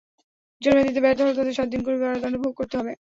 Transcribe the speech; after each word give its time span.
জরিমানা 0.61 0.87
দিতে 0.87 1.01
ব্যর্থ 1.03 1.19
হলে 1.21 1.37
তাঁদের 1.37 1.57
সাত 1.57 1.67
দিন 1.69 1.81
করে 1.83 1.97
কারাদণ্ড 1.99 2.35
ভোগ 2.43 2.53
করতে 2.59 2.75
হবে। 2.79 2.91